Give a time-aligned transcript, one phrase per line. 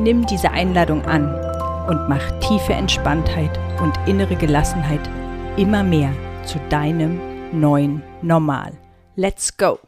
[0.00, 1.26] Nimm diese Einladung an
[1.86, 3.50] und mach tiefe Entspanntheit
[3.82, 5.06] und innere Gelassenheit
[5.58, 6.10] immer mehr
[6.46, 7.20] zu deinem
[7.52, 8.72] neuen Normal.
[9.16, 9.78] Let's go!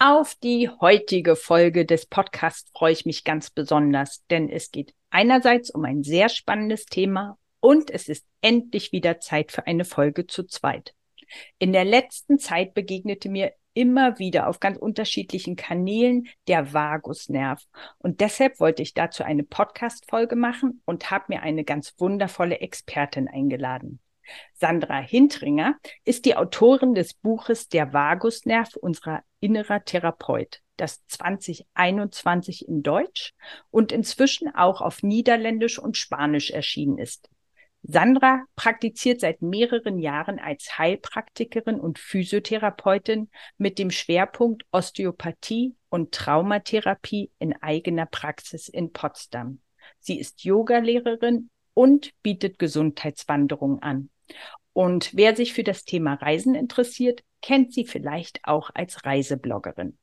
[0.00, 5.70] Auf die heutige Folge des Podcasts freue ich mich ganz besonders, denn es geht einerseits
[5.70, 10.42] um ein sehr spannendes Thema und es ist endlich wieder Zeit für eine Folge zu
[10.42, 10.96] zweit.
[11.60, 17.62] In der letzten Zeit begegnete mir immer wieder auf ganz unterschiedlichen Kanälen der Vagusnerv.
[17.98, 23.28] Und deshalb wollte ich dazu eine Podcast-Folge machen und habe mir eine ganz wundervolle Expertin
[23.28, 24.00] eingeladen.
[24.54, 32.82] Sandra Hintringer ist die Autorin des Buches Der Vagusnerv, unserer innerer Therapeut, das 2021 in
[32.82, 33.34] Deutsch
[33.70, 37.28] und inzwischen auch auf Niederländisch und Spanisch erschienen ist.
[37.86, 47.30] Sandra praktiziert seit mehreren Jahren als Heilpraktikerin und Physiotherapeutin mit dem Schwerpunkt Osteopathie und Traumatherapie
[47.38, 49.60] in eigener Praxis in Potsdam.
[50.00, 54.08] Sie ist Yogalehrerin und bietet Gesundheitswanderungen an.
[54.72, 59.98] Und wer sich für das Thema Reisen interessiert, kennt sie vielleicht auch als Reisebloggerin.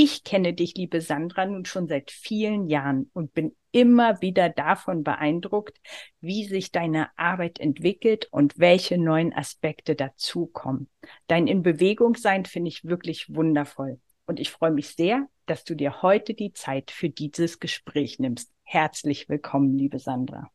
[0.00, 5.02] Ich kenne dich, liebe Sandra, nun schon seit vielen Jahren und bin immer wieder davon
[5.02, 5.76] beeindruckt,
[6.20, 10.88] wie sich deine Arbeit entwickelt und welche neuen Aspekte dazukommen.
[11.26, 13.98] Dein In Bewegung sein finde ich wirklich wundervoll.
[14.24, 18.52] Und ich freue mich sehr, dass du dir heute die Zeit für dieses Gespräch nimmst.
[18.62, 20.48] Herzlich willkommen, liebe Sandra.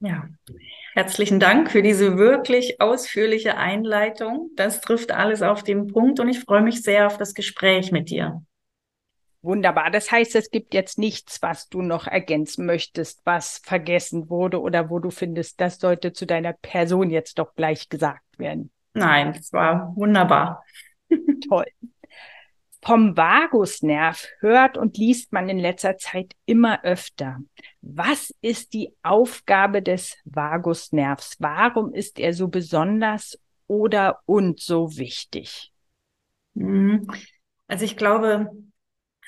[0.00, 0.28] Ja,
[0.94, 4.50] herzlichen Dank für diese wirklich ausführliche Einleitung.
[4.56, 8.10] Das trifft alles auf den Punkt und ich freue mich sehr auf das Gespräch mit
[8.10, 8.42] dir.
[9.42, 9.90] Wunderbar.
[9.90, 14.88] Das heißt, es gibt jetzt nichts, was du noch ergänzen möchtest, was vergessen wurde oder
[14.88, 18.70] wo du findest, das sollte zu deiner Person jetzt doch gleich gesagt werden.
[18.94, 20.64] Nein, es war wunderbar.
[21.48, 21.66] Toll.
[22.84, 27.40] Vom Vagusnerv hört und liest man in letzter Zeit immer öfter.
[27.80, 31.36] Was ist die Aufgabe des Vagusnervs?
[31.38, 35.72] Warum ist er so besonders oder und so wichtig?
[36.54, 37.08] Mhm.
[37.68, 38.50] Also ich glaube,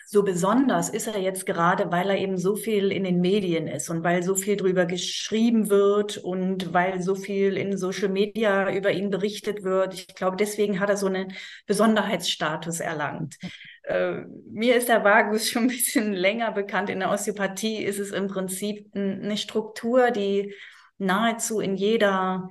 [0.07, 3.89] so besonders ist er jetzt gerade, weil er eben so viel in den Medien ist
[3.91, 8.93] und weil so viel drüber geschrieben wird und weil so viel in Social Media über
[8.93, 9.95] ihn berichtet wird.
[9.95, 11.35] Ich glaube, deswegen hat er so einen
[11.67, 13.37] Besonderheitsstatus erlangt.
[13.85, 16.91] Äh, mir ist der Vagus schon ein bisschen länger bekannt.
[16.91, 20.55] In der Osteopathie ist es im Prinzip eine Struktur, die
[20.99, 22.49] nahezu in jeder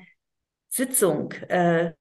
[0.69, 1.92] Sitzung äh,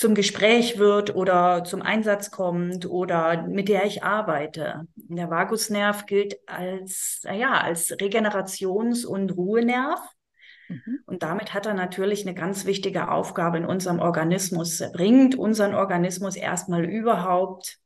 [0.00, 4.86] zum Gespräch wird oder zum Einsatz kommt oder mit der ich arbeite.
[4.94, 10.00] Der Vagusnerv gilt als, naja, als Regenerations- und Ruhenerv.
[10.70, 11.00] Mhm.
[11.04, 14.80] Und damit hat er natürlich eine ganz wichtige Aufgabe in unserem Organismus.
[14.80, 17.76] Er bringt unseren Organismus erstmal überhaupt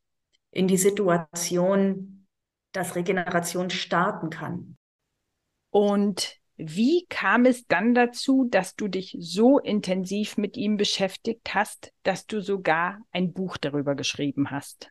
[0.53, 2.29] in die Situation,
[2.71, 4.77] dass Regeneration starten kann.
[5.71, 11.92] Und wie kam es dann dazu, dass du dich so intensiv mit ihm beschäftigt hast,
[12.04, 14.91] dass du sogar ein Buch darüber geschrieben hast?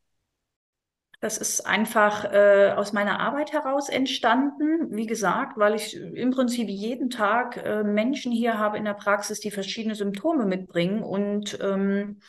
[1.21, 4.93] Das ist einfach äh, aus meiner Arbeit heraus entstanden.
[4.93, 9.39] Wie gesagt, weil ich im Prinzip jeden Tag äh, Menschen hier habe in der Praxis,
[9.39, 12.19] die verschiedene Symptome mitbringen und ähm,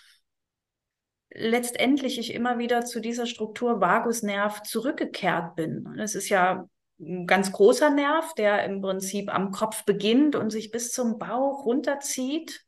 [1.31, 5.93] letztendlich ich immer wieder zu dieser Struktur Vagusnerv zurückgekehrt bin.
[5.97, 6.69] Das ist ja
[7.01, 11.65] ein ganz großer Nerv, der im Prinzip am Kopf beginnt und sich bis zum Bauch
[11.65, 12.65] runterzieht.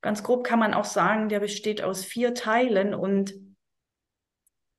[0.00, 3.34] Ganz grob kann man auch sagen, der besteht aus vier Teilen und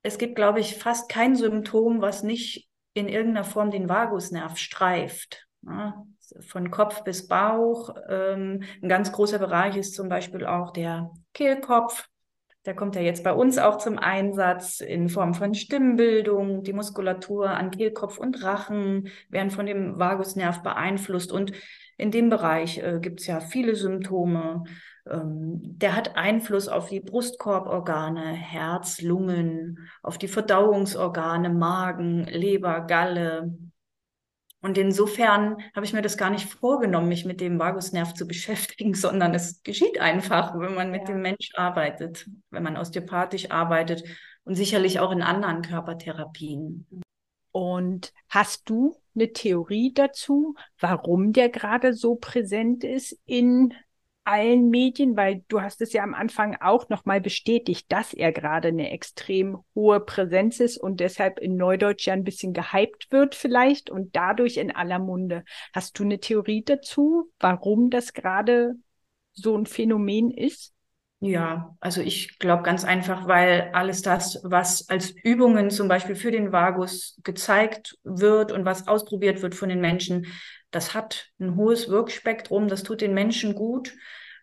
[0.02, 5.46] es gibt, glaube ich, fast kein Symptom, was nicht in irgendeiner Form den Vagusnerv streift.
[5.62, 6.04] Ja,
[6.40, 7.94] von Kopf bis Bauch.
[8.08, 12.08] Ähm, ein ganz großer Bereich ist zum Beispiel auch der Kehlkopf.
[12.66, 16.62] Der kommt ja jetzt bei uns auch zum Einsatz in Form von Stimmbildung.
[16.62, 21.32] Die Muskulatur an Kehlkopf und Rachen werden von dem Vagusnerv beeinflusst.
[21.32, 21.52] Und
[21.96, 24.64] in dem Bereich äh, gibt es ja viele Symptome.
[25.08, 33.54] Ähm, der hat Einfluss auf die Brustkorborgane, Herz, Lungen, auf die Verdauungsorgane, Magen, Leber, Galle,
[34.62, 38.94] und insofern habe ich mir das gar nicht vorgenommen, mich mit dem Vagusnerv zu beschäftigen,
[38.94, 41.14] sondern es geschieht einfach, wenn man mit ja.
[41.14, 44.04] dem Mensch arbeitet, wenn man osteopathisch arbeitet
[44.44, 46.86] und sicherlich auch in anderen Körpertherapien.
[47.52, 53.74] Und hast du eine Theorie dazu, warum der gerade so präsent ist in
[54.30, 58.68] allen Medien, weil du hast es ja am Anfang auch nochmal bestätigt, dass er gerade
[58.68, 63.90] eine extrem hohe Präsenz ist und deshalb in Neudeutsch ja ein bisschen gehypt wird vielleicht
[63.90, 65.44] und dadurch in aller Munde.
[65.74, 68.74] Hast du eine Theorie dazu, warum das gerade
[69.32, 70.72] so ein Phänomen ist?
[71.22, 76.30] Ja, also ich glaube ganz einfach, weil alles das, was als Übungen zum Beispiel für
[76.30, 80.26] den Vagus gezeigt wird und was ausprobiert wird von den Menschen,
[80.70, 83.92] das hat ein hohes Wirkspektrum, das tut den Menschen gut.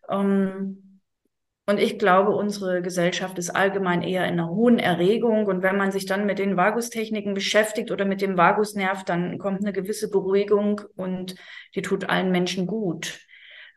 [0.09, 1.01] Ähm,
[1.69, 5.47] und ich glaube, unsere Gesellschaft ist allgemein eher in einer hohen Erregung.
[5.47, 9.61] Und wenn man sich dann mit den Vagustechniken beschäftigt oder mit dem Vagusnerv, dann kommt
[9.61, 11.35] eine gewisse Beruhigung und
[11.75, 13.19] die tut allen Menschen gut.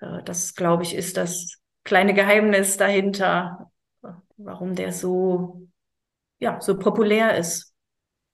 [0.00, 3.72] Äh, das, glaube ich, ist das kleine Geheimnis dahinter,
[4.36, 5.66] warum der so,
[6.38, 7.74] ja, so populär ist.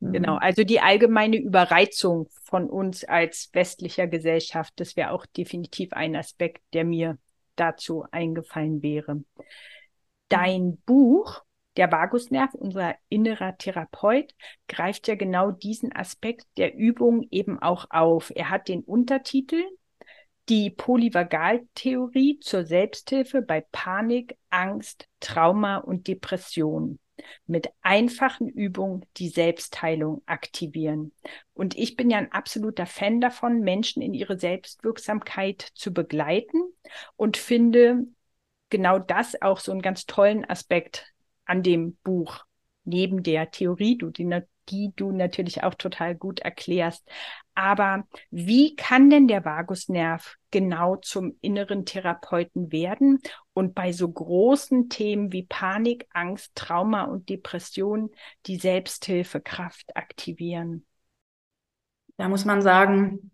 [0.00, 0.40] Genau, mhm.
[0.40, 6.62] also die allgemeine Überreizung von uns als westlicher Gesellschaft, das wäre auch definitiv ein Aspekt,
[6.74, 7.16] der mir
[7.56, 9.24] dazu eingefallen wäre.
[10.28, 11.42] Dein Buch,
[11.76, 14.34] der Vagusnerv, unser innerer Therapeut,
[14.68, 18.32] greift ja genau diesen Aspekt der Übung eben auch auf.
[18.34, 19.62] Er hat den Untertitel
[20.48, 26.98] die Polyvagaltheorie zur Selbsthilfe bei Panik, Angst, Trauma und Depression
[27.46, 31.12] mit einfachen Übungen die Selbstheilung aktivieren.
[31.54, 36.60] Und ich bin ja ein absoluter Fan davon, Menschen in ihre Selbstwirksamkeit zu begleiten
[37.16, 38.06] und finde
[38.70, 41.12] genau das auch so einen ganz tollen Aspekt
[41.44, 42.44] an dem Buch.
[42.84, 44.24] Neben der Theorie, du, die,
[44.68, 47.08] die du natürlich auch total gut erklärst.
[47.54, 53.20] Aber wie kann denn der Vagusnerv genau zum inneren Therapeuten werden
[53.54, 58.10] und bei so großen Themen wie Panik, Angst, Trauma und Depression
[58.46, 60.84] die Selbsthilfekraft aktivieren?
[62.16, 63.30] Da muss man sagen,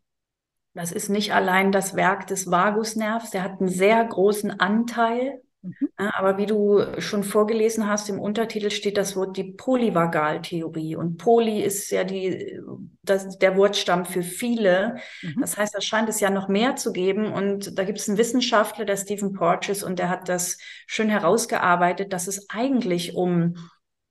[0.74, 5.88] das ist nicht allein das Werk des Vagusnervs, der hat einen sehr großen Anteil Mhm.
[5.96, 10.96] Aber wie du schon vorgelesen hast, im Untertitel steht das Wort die Polyvagaltheorie.
[10.96, 12.60] Und Poly ist ja die,
[13.02, 14.96] das, der Wortstamm für viele.
[15.22, 15.40] Mhm.
[15.40, 17.32] Das heißt, da scheint es ja noch mehr zu geben.
[17.32, 22.12] Und da gibt es einen Wissenschaftler, der Stephen Porges, und der hat das schön herausgearbeitet,
[22.12, 23.54] dass es eigentlich um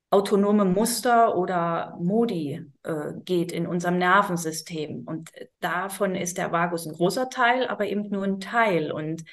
[0.10, 5.04] autonome Muster oder Modi äh, geht in unserem Nervensystem.
[5.06, 5.32] Und
[5.62, 8.92] davon ist der Vagus ein großer Teil, aber eben nur ein Teil.
[8.92, 9.24] Und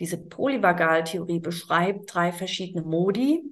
[0.00, 3.42] diese Polyvagaltheorie beschreibt drei verschiedene Modi.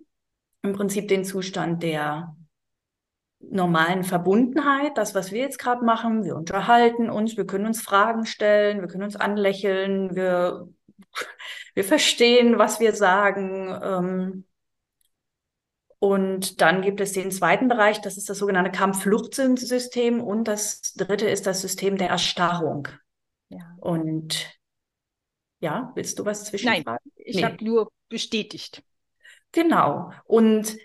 [0.62, 2.36] Im Prinzip den Zustand der
[3.40, 6.24] normalen Verbundenheit, das, was wir jetzt gerade machen.
[6.24, 10.68] Wir unterhalten uns, wir können uns Fragen stellen, wir können uns anlächeln, wir,
[11.74, 13.78] wir verstehen, was wir sagen.
[13.82, 14.44] Ähm,
[15.98, 20.20] und dann gibt es den zweiten Bereich, das ist das sogenannte Kampf-Flucht-System.
[20.20, 22.88] Und das dritte ist das System der Erstarrung.
[23.48, 23.76] Ja.
[23.78, 24.55] Und
[25.60, 26.84] ja, willst du was zwischenfragen?
[26.84, 27.44] Nein, ich nee.
[27.44, 28.82] habe nur bestätigt.
[29.52, 30.12] Genau.
[30.24, 30.76] Und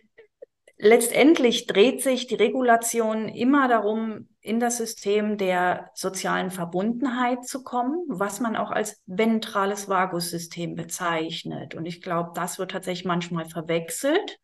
[0.78, 8.06] letztendlich dreht sich die Regulation immer darum, in das System der sozialen Verbundenheit zu kommen,
[8.08, 11.76] was man auch als ventrales Vagussystem bezeichnet.
[11.76, 14.40] Und ich glaube, das wird tatsächlich manchmal verwechselt,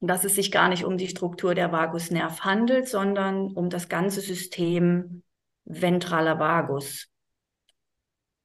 [0.00, 4.20] dass es sich gar nicht um die Struktur der Vagusnerv handelt, sondern um das ganze
[4.20, 5.22] System
[5.64, 7.08] ventraler Vagus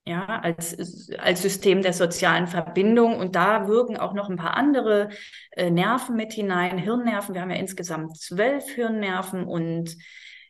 [0.06, 3.18] ja, als, als System der sozialen Verbindung.
[3.18, 5.10] Und da wirken auch noch ein paar andere
[5.52, 7.36] äh, Nerven mit hinein, Hirnnerven.
[7.36, 9.96] Wir haben ja insgesamt zwölf Hirnnerven und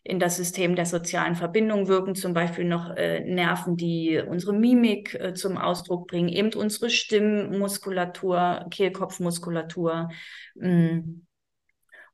[0.03, 5.13] in das System der sozialen Verbindung wirken zum Beispiel noch äh, Nerven, die unsere Mimik
[5.13, 10.09] äh, zum Ausdruck bringen, eben unsere Stimmmuskulatur, Kehlkopfmuskulatur.
[10.55, 11.21] Mm.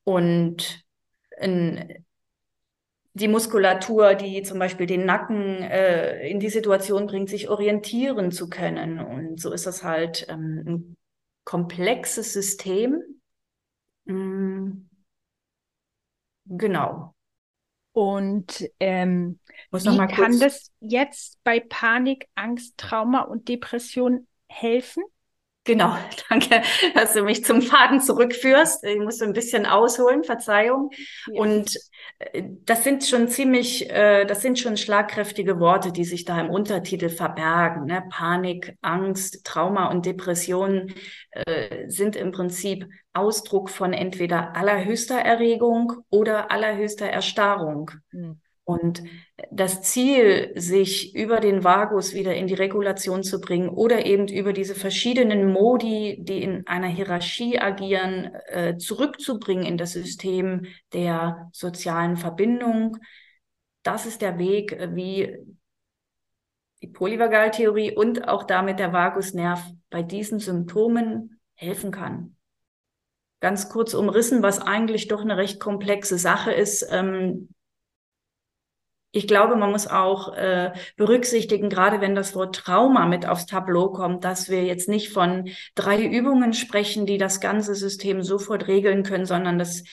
[0.03, 0.86] Und
[1.39, 2.06] ein
[3.17, 8.50] die Muskulatur, die zum Beispiel den Nacken äh, in die Situation bringt, sich orientieren zu
[8.50, 9.00] können.
[9.00, 10.97] Und so ist das halt ähm, ein
[11.43, 13.01] komplexes System.
[14.05, 14.89] Mhm.
[16.45, 17.13] Genau.
[17.91, 19.39] Und ähm,
[19.71, 25.03] wie kann das jetzt bei Panik, Angst, Trauma und Depression helfen?
[25.67, 25.97] Genau,
[26.29, 26.62] danke,
[26.95, 28.86] dass du mich zum Faden zurückführst.
[28.86, 30.91] Ich muss ein bisschen ausholen, Verzeihung.
[31.27, 31.41] Ja.
[31.41, 31.75] Und
[32.19, 36.50] äh, das sind schon ziemlich, äh, das sind schon schlagkräftige Worte, die sich da im
[36.50, 37.83] Untertitel verbergen.
[37.83, 38.01] Ne?
[38.09, 40.93] Panik, Angst, Trauma und Depression
[41.31, 47.91] äh, sind im Prinzip Ausdruck von entweder allerhöchster Erregung oder allerhöchster Erstarrung.
[48.12, 48.39] Mhm.
[48.67, 49.01] Und
[49.50, 54.51] das Ziel, sich über den Vagus wieder in die Regulation zu bringen oder eben über
[54.51, 62.17] diese verschiedenen Modi, die in einer Hierarchie agieren, äh, zurückzubringen in das System der sozialen
[62.17, 62.97] Verbindung,
[63.83, 65.38] das ist der Weg, äh, wie
[66.81, 72.36] die Polyvagaltheorie und auch damit der Vagusnerv bei diesen Symptomen helfen kann.
[73.39, 76.86] Ganz kurz umrissen, was eigentlich doch eine recht komplexe Sache ist.
[76.91, 77.47] Ähm,
[79.17, 83.89] ich glaube, man muss auch äh, berücksichtigen, gerade wenn das Wort Trauma mit aufs Tableau
[83.89, 89.01] kommt, dass wir jetzt nicht von drei Übungen sprechen, die das ganze System sofort regeln
[89.01, 89.83] können, sondern das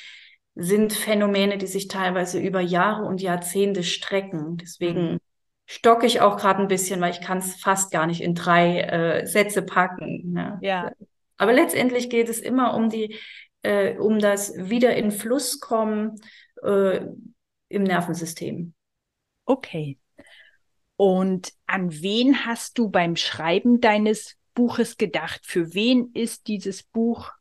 [0.55, 4.59] sind Phänomene, die sich teilweise über Jahre und Jahrzehnte strecken.
[4.59, 5.19] Deswegen mhm.
[5.65, 8.81] stocke ich auch gerade ein bisschen, weil ich kann es fast gar nicht in drei
[8.83, 10.33] äh, Sätze packen.
[10.33, 10.59] Ne?
[10.61, 10.93] Ja.
[11.39, 13.17] Aber letztendlich geht es immer um die,
[13.63, 16.21] äh, um das wieder in Fluss kommen
[16.63, 17.01] äh,
[17.71, 18.75] im Nervensystem.
[19.45, 19.99] Okay.
[20.97, 25.41] Und an wen hast du beim Schreiben deines Buches gedacht?
[25.45, 27.33] Für wen ist dieses Buch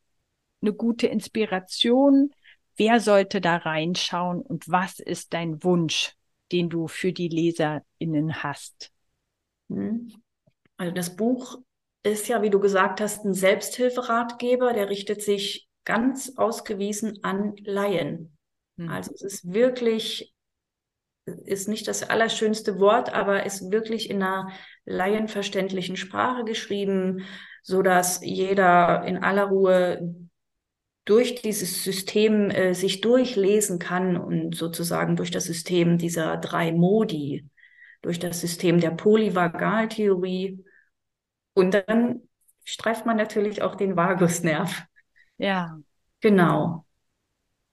[0.61, 2.31] eine gute Inspiration?
[2.75, 6.13] Wer sollte da reinschauen und was ist dein Wunsch,
[6.51, 8.91] den du für die LeserInnen hast?
[9.69, 10.11] Hm.
[10.77, 11.59] Also das Buch
[12.01, 18.35] ist ja, wie du gesagt hast, ein Selbsthilferatgeber, der richtet sich ganz ausgewiesen an Laien.
[18.77, 18.89] Hm.
[18.89, 20.32] Also es ist wirklich
[21.25, 24.49] ist nicht das allerschönste Wort, aber ist wirklich in einer
[24.85, 27.25] laienverständlichen Sprache geschrieben,
[27.61, 30.15] so dass jeder in aller Ruhe
[31.05, 37.49] durch dieses System äh, sich durchlesen kann und sozusagen durch das System dieser drei Modi,
[38.01, 40.63] durch das System der Polyvagaltheorie.
[41.53, 42.21] Und dann
[42.63, 44.83] streift man natürlich auch den Vagusnerv.
[45.37, 45.77] Ja.
[46.21, 46.85] Genau.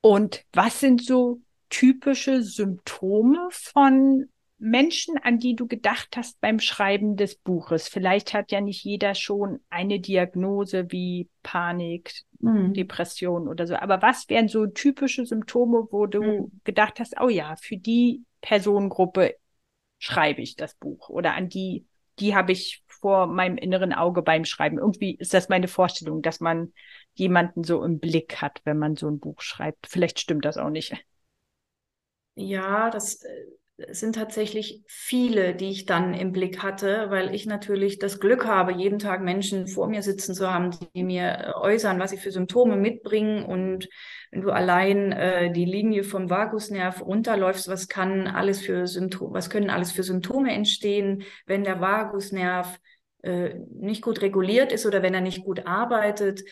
[0.00, 1.40] Und was sind so
[1.70, 7.88] typische Symptome von Menschen, an die du gedacht hast beim Schreiben des Buches?
[7.88, 12.74] Vielleicht hat ja nicht jeder schon eine Diagnose wie Panik, mhm.
[12.74, 13.76] Depression oder so.
[13.76, 16.60] Aber was wären so typische Symptome, wo du mhm.
[16.64, 19.36] gedacht hast, oh ja, für die Personengruppe
[19.98, 21.86] schreibe ich das Buch oder an die,
[22.18, 24.78] die habe ich vor meinem inneren Auge beim Schreiben.
[24.78, 26.72] Irgendwie ist das meine Vorstellung, dass man
[27.14, 29.86] jemanden so im Blick hat, wenn man so ein Buch schreibt.
[29.86, 30.94] Vielleicht stimmt das auch nicht.
[32.42, 37.98] Ja, das äh, sind tatsächlich viele, die ich dann im Blick hatte, weil ich natürlich
[37.98, 41.98] das Glück habe, jeden Tag Menschen vor mir sitzen zu haben, die mir äh, äußern,
[41.98, 43.44] was sie für Symptome mitbringen.
[43.44, 43.88] Und
[44.30, 49.50] wenn du allein äh, die Linie vom Vagusnerv runterläufst, was kann alles für Symptome, was
[49.50, 52.78] können alles für Symptome entstehen, wenn der Vagusnerv
[53.22, 56.42] äh, nicht gut reguliert ist oder wenn er nicht gut arbeitet,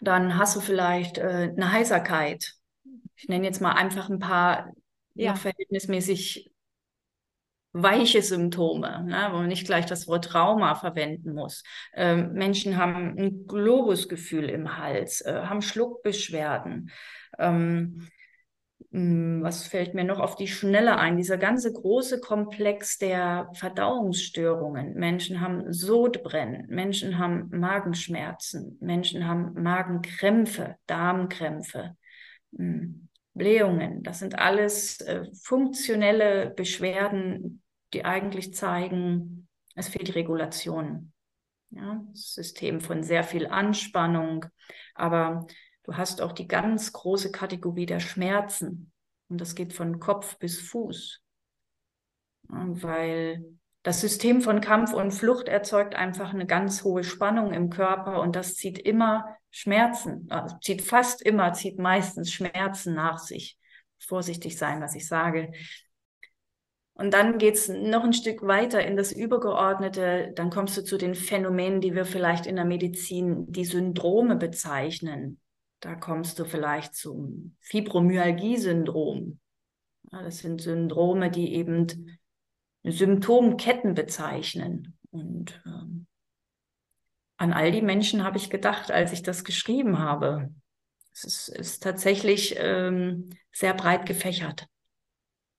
[0.00, 2.54] dann hast du vielleicht äh, eine Heiserkeit
[3.20, 4.72] ich nenne jetzt mal einfach ein paar
[5.14, 5.34] ja.
[5.34, 6.50] verhältnismäßig
[7.72, 11.62] weiche Symptome, ne, wo man nicht gleich das Wort Trauma verwenden muss.
[11.94, 16.90] Ähm, Menschen haben ein Globusgefühl im Hals, äh, haben Schluckbeschwerden.
[17.38, 18.08] Ähm,
[18.90, 21.16] hm, was fällt mir noch auf die Schnelle ein?
[21.16, 24.94] Dieser ganze große Komplex der Verdauungsstörungen.
[24.94, 31.96] Menschen haben Sodbrennen, Menschen haben Magenschmerzen, Menschen haben Magenkrämpfe, Darmkrämpfe.
[32.56, 33.09] Hm.
[33.40, 34.02] Blähungen.
[34.02, 37.62] Das sind alles äh, funktionelle Beschwerden,
[37.94, 41.14] die eigentlich zeigen, es fehlt Regulation.
[41.70, 44.44] Ja, System von sehr viel Anspannung.
[44.94, 45.46] Aber
[45.84, 48.92] du hast auch die ganz große Kategorie der Schmerzen.
[49.30, 51.22] Und das geht von Kopf bis Fuß.
[52.48, 53.42] Weil
[53.82, 58.36] das System von Kampf und Flucht erzeugt einfach eine ganz hohe Spannung im Körper und
[58.36, 63.58] das zieht immer Schmerzen, also zieht fast immer, zieht meistens Schmerzen nach sich.
[63.98, 65.52] Vorsichtig sein, was ich sage.
[66.94, 70.32] Und dann geht's noch ein Stück weiter in das Übergeordnete.
[70.34, 75.40] Dann kommst du zu den Phänomenen, die wir vielleicht in der Medizin die Syndrome bezeichnen.
[75.80, 79.38] Da kommst du vielleicht zum Fibromyalgie-Syndrom.
[80.12, 82.18] Ja, das sind Syndrome, die eben
[82.84, 84.98] Symptomketten bezeichnen.
[85.10, 86.06] Und ähm,
[87.40, 90.52] an all die Menschen habe ich gedacht, als ich das geschrieben habe.
[91.10, 94.66] Es ist, ist tatsächlich ähm, sehr breit gefächert.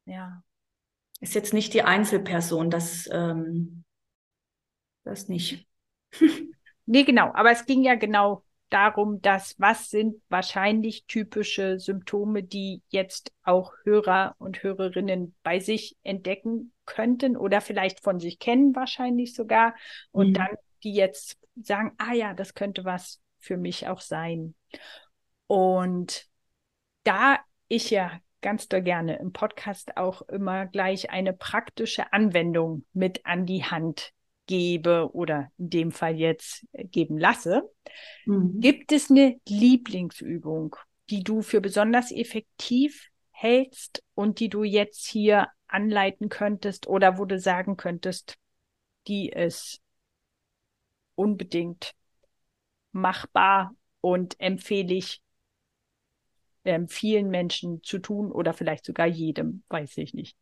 [0.06, 0.44] Ja.
[1.22, 3.84] Ist jetzt nicht die Einzelperson, das, ähm,
[5.04, 5.68] das nicht.
[6.86, 7.34] nee, genau.
[7.34, 13.74] Aber es ging ja genau darum, dass was sind wahrscheinlich typische Symptome, die jetzt auch
[13.86, 19.74] Hörer und Hörerinnen bei sich entdecken könnten oder vielleicht von sich kennen, wahrscheinlich sogar.
[20.12, 20.34] Und mhm.
[20.34, 24.56] dann die jetzt sagen, ah ja, das könnte was für mich auch sein.
[25.48, 26.28] Und
[27.04, 33.26] da ich ja ganz doll gerne im Podcast auch immer gleich eine praktische Anwendung mit
[33.26, 34.14] an die Hand
[34.48, 37.70] gebe oder in dem Fall jetzt geben lasse,
[38.26, 38.60] mhm.
[38.60, 40.76] gibt es eine Lieblingsübung,
[41.10, 47.26] die du für besonders effektiv hältst und die du jetzt hier anleiten könntest oder wo
[47.26, 48.36] du sagen könntest,
[49.08, 49.81] die ist
[51.22, 51.94] unbedingt
[52.92, 55.22] machbar und empfehle ich
[56.66, 60.38] ähm, vielen Menschen zu tun oder vielleicht sogar jedem, weiß ich nicht.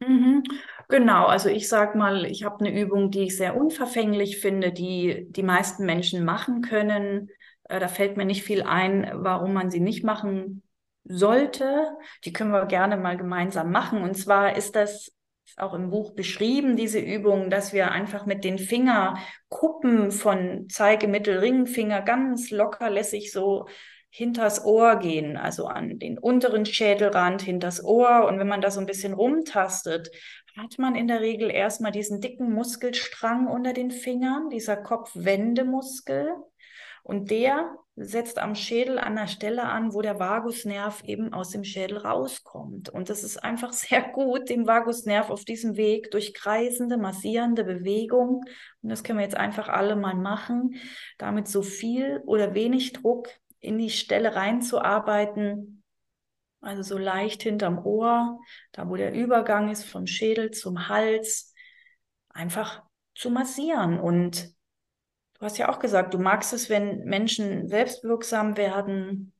[0.00, 0.42] Mhm.
[0.88, 5.26] Genau, also ich sag mal, ich habe eine Übung, die ich sehr unverfänglich finde, die
[5.30, 7.30] die meisten Menschen machen können.
[7.64, 10.62] Äh, da fällt mir nicht viel ein, warum man sie nicht machen
[11.04, 11.96] sollte.
[12.24, 14.02] Die können wir gerne mal gemeinsam machen.
[14.02, 15.12] Und zwar ist das
[15.58, 21.38] auch im Buch beschrieben, diese Übung, dass wir einfach mit den Fingerkuppen von Zeige, Mittel,
[21.38, 23.66] Ringfinger ganz lockerlässig so
[24.10, 28.26] hinters Ohr gehen, also an den unteren Schädelrand, hinters Ohr.
[28.28, 30.10] Und wenn man da so ein bisschen rumtastet,
[30.56, 36.34] hat man in der Regel erstmal diesen dicken Muskelstrang unter den Fingern, dieser Kopfwendemuskel.
[37.02, 41.62] Und der setzt am Schädel an der Stelle an, wo der Vagusnerv eben aus dem
[41.62, 42.88] Schädel rauskommt.
[42.88, 48.44] Und das ist einfach sehr gut, den Vagusnerv auf diesem Weg durch kreisende, massierende Bewegung,
[48.82, 50.74] und das können wir jetzt einfach alle mal machen,
[51.18, 53.28] damit so viel oder wenig Druck
[53.60, 55.84] in die Stelle reinzuarbeiten.
[56.60, 58.38] Also so leicht hinterm Ohr,
[58.72, 61.54] da wo der Übergang ist vom Schädel zum Hals,
[62.28, 62.82] einfach
[63.14, 63.98] zu massieren.
[64.00, 64.52] Und
[65.42, 69.32] du hast ja auch gesagt, du magst es, wenn Menschen selbstwirksam werden.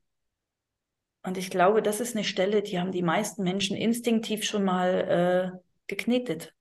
[1.23, 5.53] Und ich glaube, das ist eine Stelle, die haben die meisten Menschen instinktiv schon mal
[5.55, 5.57] äh,
[5.87, 6.53] geknetet.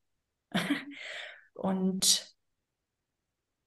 [1.54, 2.36] Und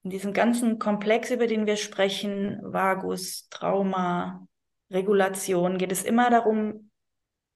[0.03, 4.47] in diesem ganzen Komplex, über den wir sprechen, Vagus, Trauma,
[4.89, 6.89] Regulation, geht es immer darum,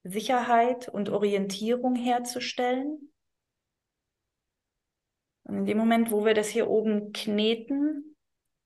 [0.03, 3.13] Sicherheit und Orientierung herzustellen.
[5.43, 8.08] Und in dem Moment, wo wir das hier oben kneten,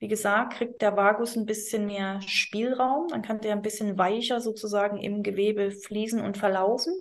[0.03, 4.41] wie gesagt, kriegt der Vagus ein bisschen mehr Spielraum, dann kann der ein bisschen weicher
[4.41, 6.93] sozusagen im Gewebe fließen und verlaufen.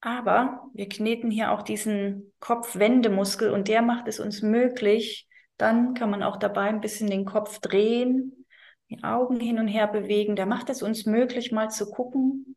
[0.00, 5.28] Aber wir kneten hier auch diesen Kopfwendemuskel und der macht es uns möglich.
[5.58, 8.44] Dann kann man auch dabei ein bisschen den Kopf drehen,
[8.90, 10.34] die Augen hin und her bewegen.
[10.34, 12.56] Der macht es uns möglich, mal zu gucken,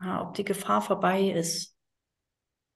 [0.00, 1.76] ob die Gefahr vorbei ist.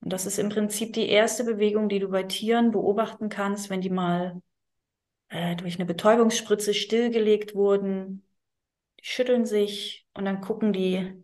[0.00, 3.81] Und das ist im Prinzip die erste Bewegung, die du bei Tieren beobachten kannst, wenn
[3.81, 4.40] die mal
[5.56, 8.24] durch eine Betäubungsspritze stillgelegt wurden.
[9.00, 11.22] Die schütteln sich und dann gucken die,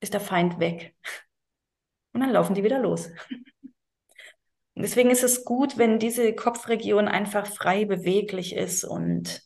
[0.00, 0.94] ist der Feind weg.
[2.12, 3.10] Und dann laufen die wieder los.
[4.76, 9.42] Und deswegen ist es gut, wenn diese Kopfregion einfach frei beweglich ist und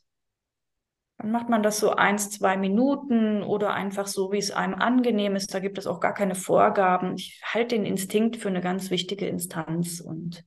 [1.19, 5.35] dann macht man das so eins, zwei Minuten oder einfach so, wie es einem angenehm
[5.35, 5.53] ist.
[5.53, 7.17] Da gibt es auch gar keine Vorgaben.
[7.17, 10.45] Ich halte den Instinkt für eine ganz wichtige Instanz und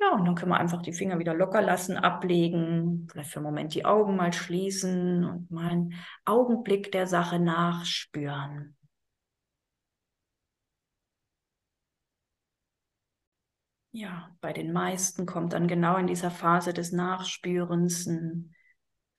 [0.00, 3.46] ja, und dann können wir einfach die Finger wieder locker lassen, ablegen, vielleicht für einen
[3.46, 8.76] Moment die Augen mal schließen und mal einen Augenblick der Sache nachspüren.
[13.92, 18.52] Ja, bei den meisten kommt dann genau in dieser Phase des Nachspürens ein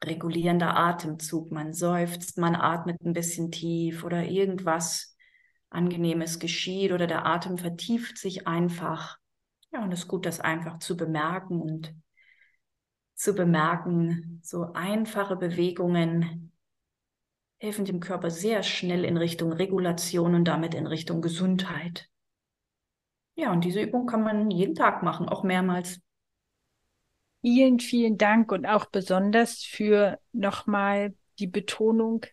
[0.03, 1.51] regulierender Atemzug.
[1.51, 5.15] Man seufzt, man atmet ein bisschen tief oder irgendwas
[5.69, 9.17] Angenehmes geschieht oder der Atem vertieft sich einfach.
[9.75, 11.93] Ja, und es ist gut, das einfach zu bemerken und
[13.15, 16.53] zu bemerken, so einfache Bewegungen
[17.57, 22.07] helfen dem Körper sehr schnell in Richtung Regulation und damit in Richtung Gesundheit.
[23.35, 25.99] Ja, und diese Übung kann man jeden Tag machen, auch mehrmals.
[27.41, 32.25] Vielen, vielen Dank und auch besonders für nochmal die Betonung,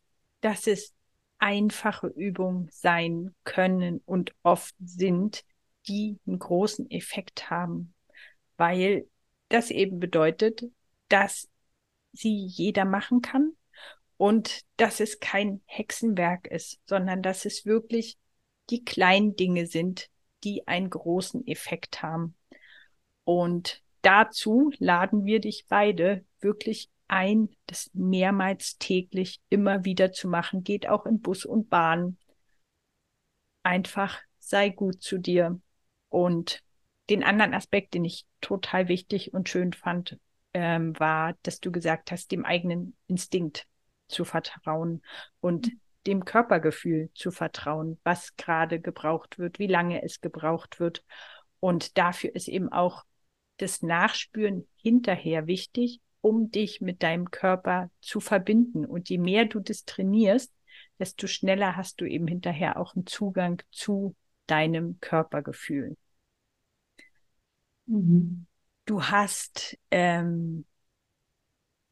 [0.42, 0.94] dass es
[1.40, 5.44] einfache Übungen sein können und oft sind,
[5.88, 7.94] die einen großen Effekt haben,
[8.56, 9.06] weil
[9.48, 10.64] das eben bedeutet,
[11.08, 11.48] dass
[12.12, 13.52] sie jeder machen kann
[14.16, 18.18] und dass es kein Hexenwerk ist, sondern dass es wirklich
[18.70, 20.08] die kleinen Dinge sind,
[20.44, 22.36] die einen großen Effekt haben.
[23.24, 30.64] Und dazu laden wir dich beide wirklich ein, das mehrmals täglich immer wieder zu machen.
[30.64, 32.16] Geht auch in Bus und Bahn.
[33.62, 35.60] Einfach sei gut zu dir.
[36.12, 36.62] Und
[37.10, 40.18] den anderen Aspekt, den ich total wichtig und schön fand,
[40.54, 43.66] ähm, war, dass du gesagt hast, dem eigenen Instinkt
[44.08, 45.02] zu vertrauen
[45.40, 51.04] und mhm dem Körpergefühl zu vertrauen, was gerade gebraucht wird, wie lange es gebraucht wird.
[51.60, 53.04] Und dafür ist eben auch
[53.58, 58.84] das Nachspüren hinterher wichtig, um dich mit deinem Körper zu verbinden.
[58.84, 60.52] Und je mehr du das trainierst,
[60.98, 64.14] desto schneller hast du eben hinterher auch einen Zugang zu
[64.46, 65.96] deinem Körpergefühl.
[67.86, 68.46] Mhm.
[68.84, 70.64] Du hast ähm,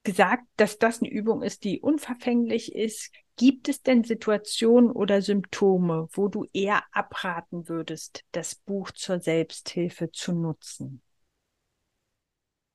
[0.03, 3.12] gesagt, dass das eine Übung ist, die unverfänglich ist.
[3.37, 10.11] Gibt es denn Situationen oder Symptome, wo du eher abraten würdest, das Buch zur Selbsthilfe
[10.11, 11.03] zu nutzen?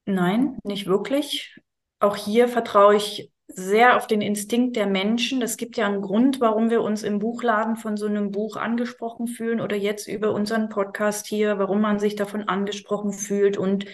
[0.05, 1.59] Nein, nicht wirklich.
[1.99, 5.41] Auch hier vertraue ich sehr auf den Instinkt der Menschen.
[5.41, 9.27] Es gibt ja einen Grund, warum wir uns im Buchladen von so einem Buch angesprochen
[9.27, 13.57] fühlen oder jetzt über unseren Podcast hier, warum man sich davon angesprochen fühlt.
[13.57, 13.85] Und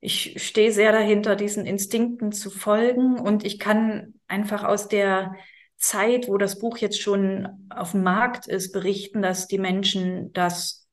[0.00, 3.18] ich stehe sehr dahinter, diesen Instinkten zu folgen.
[3.18, 5.34] Und ich kann einfach aus der
[5.76, 10.83] Zeit, wo das Buch jetzt schon auf dem Markt ist, berichten, dass die Menschen das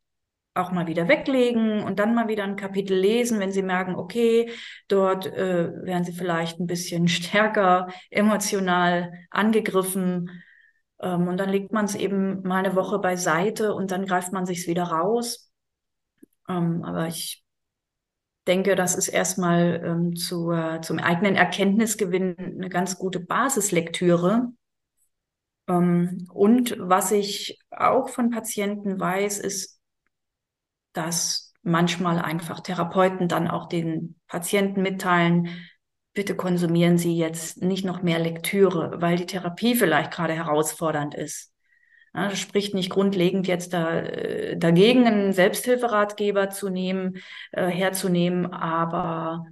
[0.53, 4.51] auch mal wieder weglegen und dann mal wieder ein Kapitel lesen, wenn sie merken, okay,
[4.87, 10.29] dort äh, werden sie vielleicht ein bisschen stärker emotional angegriffen.
[10.99, 14.45] Ähm, und dann legt man es eben mal eine Woche beiseite und dann greift man
[14.45, 15.51] sich wieder raus.
[16.49, 17.43] Ähm, aber ich
[18.47, 24.49] denke, das ist erstmal ähm, zu, äh, zum eigenen Erkenntnisgewinn eine ganz gute Basislektüre.
[25.67, 29.80] Ähm, und was ich auch von Patienten weiß, ist,
[30.93, 35.49] dass manchmal einfach Therapeuten dann auch den Patienten mitteilen,
[36.13, 41.53] bitte konsumieren Sie jetzt nicht noch mehr Lektüre, weil die Therapie vielleicht gerade herausfordernd ist.
[42.13, 47.17] Ja, das spricht nicht grundlegend jetzt da, äh, dagegen, einen Selbsthilferatgeber zu nehmen,
[47.51, 49.45] äh, herzunehmen, aber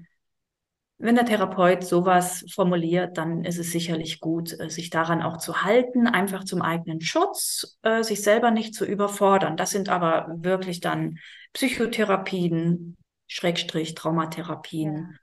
[1.01, 5.63] wenn der Therapeut sowas formuliert, dann ist es sicherlich gut, äh, sich daran auch zu
[5.63, 9.55] halten, einfach zum eigenen Schutz, äh, sich selber nicht zu überfordern.
[9.55, 11.17] Das sind aber wirklich dann
[11.53, 15.17] Psychotherapien, Schrägstrich, Traumatherapien.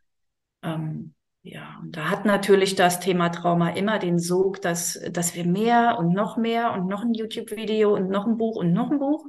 [0.65, 0.75] Ja.
[0.75, 5.47] Ähm, ja, und da hat natürlich das Thema Trauma immer den Sog, dass, dass wir
[5.47, 8.99] mehr und noch mehr und noch ein YouTube-Video und noch ein Buch und noch ein
[8.99, 9.27] Buch.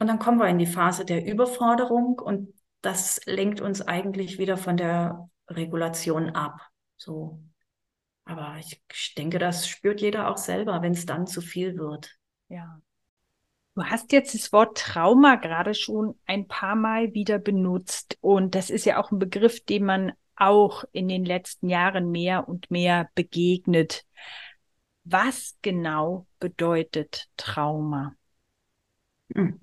[0.00, 4.56] Und dann kommen wir in die Phase der Überforderung und das lenkt uns eigentlich wieder
[4.56, 6.60] von der Regulation ab.
[6.96, 7.40] So.
[8.24, 12.16] Aber ich denke, das spürt jeder auch selber, wenn es dann zu viel wird.
[12.48, 12.80] Ja.
[13.74, 18.16] Du hast jetzt das Wort Trauma gerade schon ein paar Mal wieder benutzt.
[18.20, 22.48] Und das ist ja auch ein Begriff, dem man auch in den letzten Jahren mehr
[22.48, 24.06] und mehr begegnet.
[25.04, 28.14] Was genau bedeutet Trauma?
[29.34, 29.60] Hm.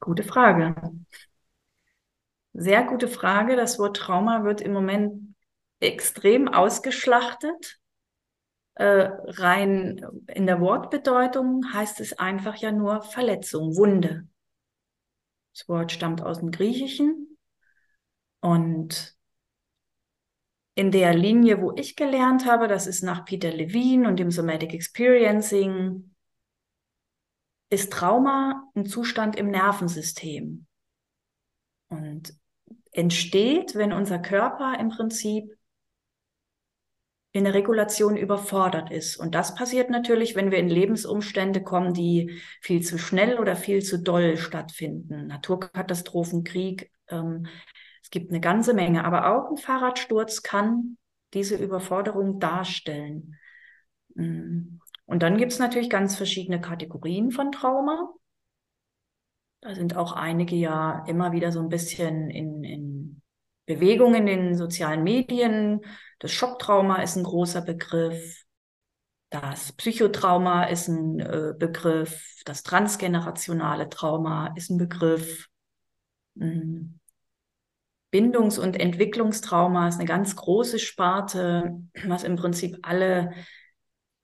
[0.00, 0.74] Gute Frage.
[2.54, 3.56] Sehr gute Frage.
[3.56, 5.34] Das Wort Trauma wird im Moment
[5.80, 7.78] extrem ausgeschlachtet.
[8.74, 14.28] Äh, rein in der Wortbedeutung heißt es einfach ja nur Verletzung, Wunde.
[15.54, 17.38] Das Wort stammt aus dem Griechischen
[18.40, 19.14] und
[20.74, 24.72] in der Linie, wo ich gelernt habe, das ist nach Peter Levine und dem Somatic
[24.72, 26.14] Experiencing,
[27.68, 30.66] ist Trauma ein Zustand im Nervensystem
[31.88, 32.34] und
[32.92, 35.56] entsteht, wenn unser Körper im Prinzip
[37.32, 39.16] in der Regulation überfordert ist.
[39.16, 43.82] Und das passiert natürlich, wenn wir in Lebensumstände kommen, die viel zu schnell oder viel
[43.82, 45.28] zu doll stattfinden.
[45.28, 46.90] Naturkatastrophen, Krieg.
[47.08, 47.46] Ähm,
[48.02, 49.04] es gibt eine ganze Menge.
[49.04, 50.98] Aber auch ein Fahrradsturz kann
[51.32, 53.36] diese Überforderung darstellen.
[54.14, 54.78] Mm.
[55.06, 58.12] Und dann gibt es natürlich ganz verschiedene Kategorien von Trauma.
[59.62, 63.22] Da sind auch einige ja immer wieder so ein bisschen in, in
[63.64, 65.80] Bewegung in den sozialen Medien.
[66.18, 68.42] Das Schocktrauma ist ein großer Begriff.
[69.30, 72.42] Das Psychotrauma ist ein äh, Begriff.
[72.44, 75.46] Das transgenerationale Trauma ist ein Begriff.
[76.34, 76.98] Mhm.
[78.10, 83.32] Bindungs- und Entwicklungstrauma ist eine ganz große Sparte, was im Prinzip alle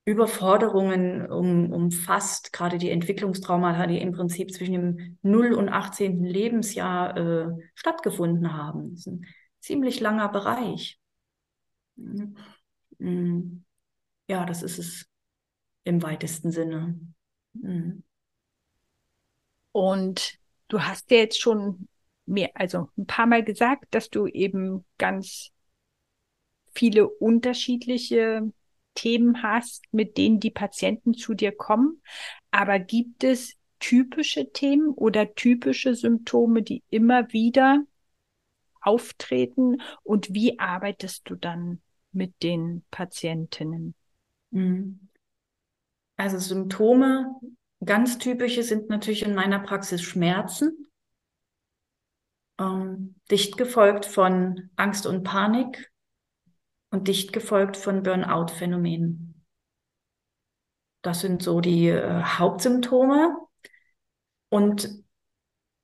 [0.08, 6.24] Überforderungen um, umfasst, gerade die Entwicklungstraumata, die im Prinzip zwischen dem 0 und 18.
[6.24, 8.92] Lebensjahr äh, stattgefunden haben.
[8.92, 9.26] Das ist ein
[9.60, 10.98] ziemlich langer Bereich.
[11.96, 13.64] Mhm.
[14.28, 15.06] Ja, das ist es
[15.84, 16.98] im weitesten Sinne.
[17.52, 18.02] Mhm.
[19.72, 21.86] Und du hast ja jetzt schon
[22.24, 25.50] mehr, also ein paar Mal gesagt, dass du eben ganz
[26.72, 28.50] viele unterschiedliche
[28.98, 32.02] Themen hast, mit denen die Patienten zu dir kommen.
[32.50, 37.84] Aber gibt es typische Themen oder typische Symptome, die immer wieder
[38.80, 39.80] auftreten?
[40.02, 41.80] Und wie arbeitest du dann
[42.10, 43.94] mit den Patientinnen?
[44.50, 45.08] Mhm.
[46.16, 47.36] Also Symptome,
[47.84, 50.88] ganz typische sind natürlich in meiner Praxis Schmerzen,
[52.58, 55.92] ähm, dicht gefolgt von Angst und Panik,
[56.90, 59.44] und dicht gefolgt von Burnout-Phänomenen.
[61.02, 63.36] Das sind so die äh, Hauptsymptome.
[64.50, 64.88] Und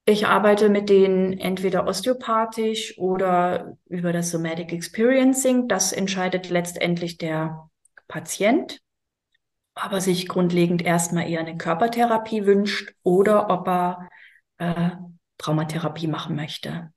[0.06, 5.68] Ich arbeite mit denen entweder osteopathisch oder über das Somatic Experiencing.
[5.68, 7.70] Das entscheidet letztendlich der
[8.08, 8.80] Patient,
[9.74, 14.08] ob er sich grundlegend erstmal eher eine Körpertherapie wünscht oder ob er
[14.58, 14.90] äh,
[15.38, 16.92] Traumatherapie machen möchte.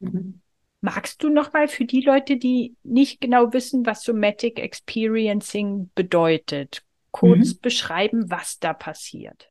[0.00, 0.40] Mhm.
[0.80, 6.84] Magst du noch mal für die Leute, die nicht genau wissen, was Somatic Experiencing bedeutet,
[7.10, 7.60] kurz mhm.
[7.60, 9.50] beschreiben, was da passiert?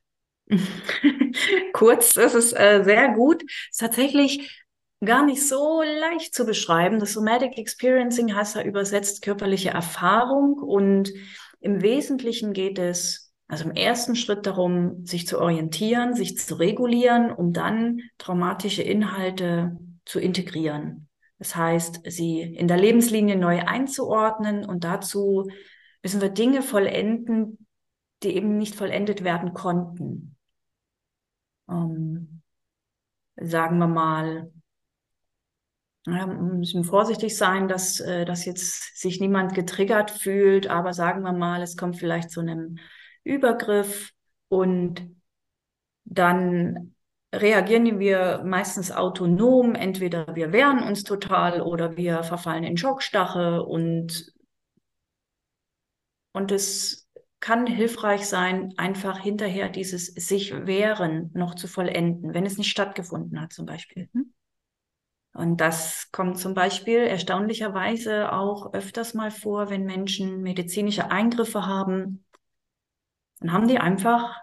[1.73, 3.43] kurz, das ist äh, sehr gut.
[3.43, 4.63] Ist tatsächlich
[5.03, 6.99] gar nicht so leicht zu beschreiben.
[6.99, 11.11] Das Somatic Experiencing heißt ja übersetzt körperliche Erfahrung und
[11.59, 17.31] im Wesentlichen geht es also im ersten Schritt darum, sich zu orientieren, sich zu regulieren,
[17.31, 21.06] um dann traumatische Inhalte zu integrieren.
[21.39, 25.47] Das heißt, sie in der Lebenslinie neu einzuordnen und dazu
[26.01, 27.67] müssen wir Dinge vollenden,
[28.23, 30.35] die eben nicht vollendet werden konnten.
[31.69, 32.41] Ähm,
[33.35, 34.51] sagen wir mal,
[36.07, 41.33] ja, müssen vorsichtig sein, dass, äh, dass jetzt sich niemand getriggert fühlt, aber sagen wir
[41.33, 42.77] mal, es kommt vielleicht zu einem
[43.23, 44.11] Übergriff
[44.47, 45.09] und
[46.05, 46.95] dann
[47.33, 49.75] reagieren wir meistens autonom.
[49.75, 54.33] Entweder wir wehren uns total oder wir verfallen in Schockstache und,
[56.33, 57.07] und es
[57.39, 63.39] kann hilfreich sein, einfach hinterher dieses sich wehren noch zu vollenden, wenn es nicht stattgefunden
[63.39, 64.09] hat zum Beispiel.
[64.13, 64.33] Hm?
[65.33, 72.25] Und das kommt zum Beispiel erstaunlicherweise auch öfters mal vor, wenn Menschen medizinische Eingriffe haben,
[73.39, 74.35] dann haben die einfach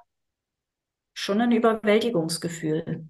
[1.14, 3.09] schon ein Überwältigungsgefühl.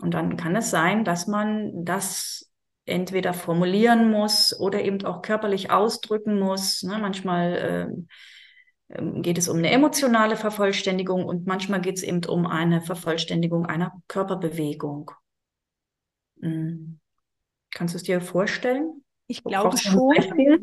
[0.00, 2.52] Und dann kann es sein, dass man das
[2.84, 6.82] entweder formulieren muss oder eben auch körperlich ausdrücken muss.
[6.82, 6.98] Ne?
[6.98, 8.06] Manchmal
[8.88, 13.66] äh, geht es um eine emotionale Vervollständigung und manchmal geht es eben um eine Vervollständigung
[13.66, 15.10] einer Körperbewegung.
[16.36, 17.00] Mhm.
[17.70, 19.04] Kannst du es dir vorstellen?
[19.28, 20.14] Ich glaube schon.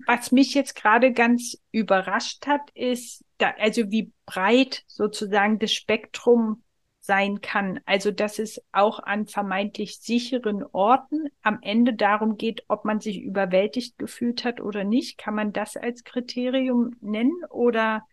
[0.08, 6.64] Was mich jetzt gerade ganz überrascht hat, ist, da, also wie breit sozusagen das Spektrum
[7.00, 7.80] sein kann.
[7.86, 13.22] Also, dass es auch an vermeintlich sicheren Orten am Ende darum geht, ob man sich
[13.22, 15.20] überwältigt gefühlt hat oder nicht.
[15.20, 17.44] Kann man das als Kriterium nennen?
[17.52, 18.04] Oder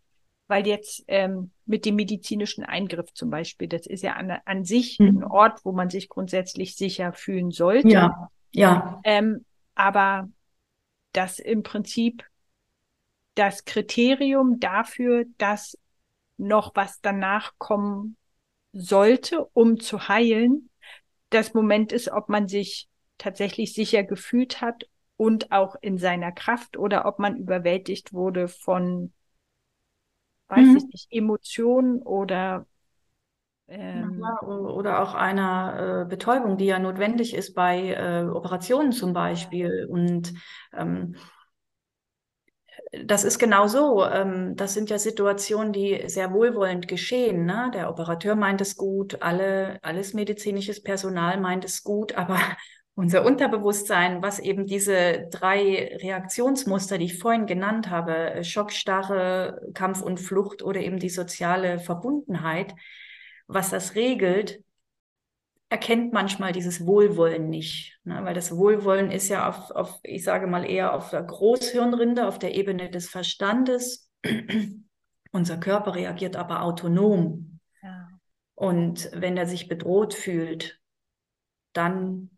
[0.48, 4.98] weil jetzt ähm, mit dem medizinischen Eingriff zum Beispiel, das ist ja an, an sich
[4.98, 5.06] mhm.
[5.20, 7.88] ein Ort, wo man sich grundsätzlich sicher fühlen sollte.
[7.88, 9.00] Ja, ja.
[9.04, 10.28] Ähm, aber
[11.12, 12.24] dass im Prinzip
[13.34, 15.78] das Kriterium dafür, dass
[16.36, 18.16] noch was danach kommen
[18.72, 20.70] sollte, um zu heilen,
[21.30, 26.76] das Moment ist, ob man sich tatsächlich sicher gefühlt hat und auch in seiner Kraft
[26.76, 29.12] oder ob man überwältigt wurde von,
[30.48, 30.76] weiß mhm.
[30.76, 32.66] ich nicht, Emotionen oder
[33.68, 39.86] ähm, oder auch einer äh, Betäubung, die ja notwendig ist bei äh, Operationen zum Beispiel.
[39.88, 40.34] Und
[40.76, 41.16] ähm,
[43.04, 44.04] das ist genau so.
[44.04, 47.46] Ähm, das sind ja Situationen, die sehr wohlwollend geschehen.
[47.46, 47.70] Ne?
[47.74, 52.38] Der Operateur meint es gut, alle, alles medizinisches Personal meint es gut, aber
[52.94, 60.20] unser Unterbewusstsein, was eben diese drei Reaktionsmuster, die ich vorhin genannt habe, Schockstarre, Kampf und
[60.20, 62.74] Flucht oder eben die soziale Verbundenheit,
[63.46, 64.62] was das regelt,
[65.72, 67.98] erkennt manchmal dieses Wohlwollen nicht.
[68.04, 68.22] Ne?
[68.24, 72.38] Weil das Wohlwollen ist ja auf, auf, ich sage mal eher auf der Großhirnrinde, auf
[72.38, 74.10] der Ebene des Verstandes.
[75.32, 77.58] Unser Körper reagiert aber autonom.
[77.82, 78.08] Ja.
[78.54, 80.78] Und wenn er sich bedroht fühlt,
[81.72, 82.31] dann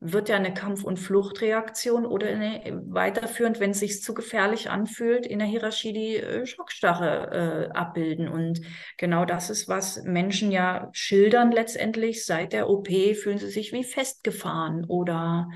[0.00, 5.26] wird ja eine Kampf- und Fluchtreaktion oder eine, weiterführend, wenn es sich zu gefährlich anfühlt,
[5.26, 8.28] in der Hierarchie die äh, Schockstarre äh, abbilden.
[8.28, 8.60] Und
[8.96, 12.24] genau das ist, was Menschen ja schildern letztendlich.
[12.24, 15.48] Seit der OP fühlen sie sich wie festgefahren oder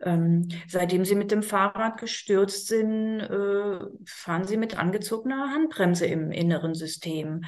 [0.00, 6.32] ähm, seitdem sie mit dem Fahrrad gestürzt sind, äh, fahren sie mit angezogener Handbremse im
[6.32, 7.44] inneren System.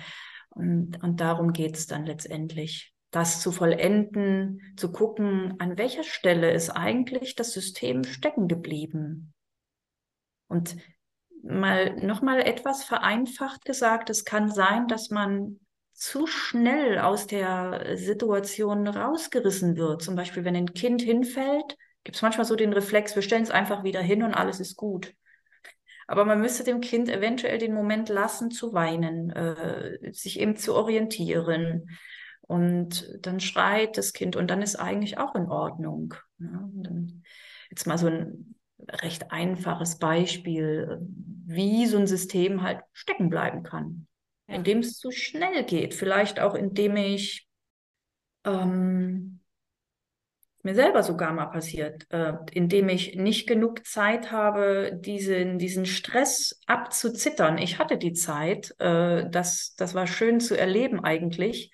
[0.50, 6.52] Und, und darum geht es dann letztendlich das zu vollenden, zu gucken, an welcher Stelle
[6.52, 9.32] ist eigentlich das System stecken geblieben.
[10.48, 10.76] Und
[11.42, 15.60] mal nochmal etwas vereinfacht gesagt, es kann sein, dass man
[15.92, 20.02] zu schnell aus der Situation rausgerissen wird.
[20.02, 23.50] Zum Beispiel, wenn ein Kind hinfällt, gibt es manchmal so den Reflex, wir stellen es
[23.52, 25.14] einfach wieder hin und alles ist gut.
[26.08, 30.74] Aber man müsste dem Kind eventuell den Moment lassen zu weinen, äh, sich eben zu
[30.74, 31.88] orientieren,
[32.46, 36.14] und dann schreit das Kind und dann ist eigentlich auch in Ordnung.
[36.38, 36.68] Ja,
[37.70, 38.54] jetzt mal so ein
[38.88, 40.98] recht einfaches Beispiel,
[41.46, 44.06] wie so ein System halt stecken bleiben kann.
[44.46, 45.94] indem es zu schnell geht.
[45.94, 47.48] Vielleicht auch, indem ich
[48.44, 49.40] ähm,
[50.62, 56.60] mir selber sogar mal passiert, äh, indem ich nicht genug Zeit habe, diesen, diesen Stress
[56.66, 57.58] abzuzittern.
[57.58, 61.70] Ich hatte die Zeit, äh, das, das war schön zu erleben eigentlich,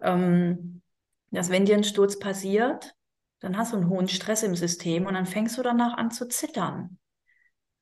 [0.00, 0.82] ähm,
[1.30, 2.94] dass wenn dir ein Sturz passiert,
[3.40, 6.28] dann hast du einen hohen Stress im System und dann fängst du danach an zu
[6.28, 6.98] zittern.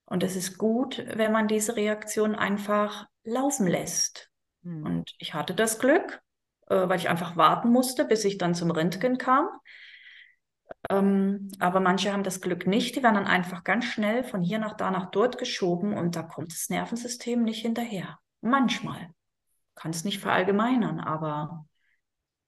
[0.07, 4.31] Und es ist gut, wenn man diese Reaktion einfach laufen lässt.
[4.63, 4.87] Mhm.
[4.87, 6.21] Und ich hatte das Glück,
[6.69, 9.49] äh, weil ich einfach warten musste, bis ich dann zum Röntgen kam.
[10.89, 14.59] Ähm, aber manche haben das Glück nicht, die werden dann einfach ganz schnell von hier
[14.59, 18.19] nach da nach dort geschoben und da kommt das Nervensystem nicht hinterher.
[18.41, 19.11] Manchmal.
[19.75, 21.67] Kann es nicht verallgemeinern, aber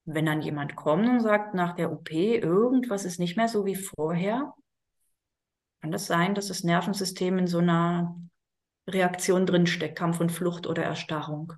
[0.05, 3.77] wenn dann jemand kommt und sagt nach der OP, irgendwas ist nicht mehr so wie
[3.77, 4.53] vorher,
[5.81, 8.17] kann das sein, dass das Nervensystem in so einer
[8.89, 11.55] Reaktion drinsteckt, Kampf und Flucht oder Erstarrung.